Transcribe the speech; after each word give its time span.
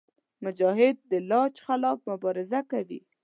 مجاهد 0.43 0.95
د 1.11 1.13
لالچ 1.29 1.55
خلاف 1.65 1.97
مبارزه 2.11 2.59
کوي. 2.71 2.99